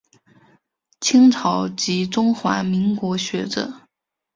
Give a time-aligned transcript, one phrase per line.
[0.99, 3.87] 清朝及中华民国学者。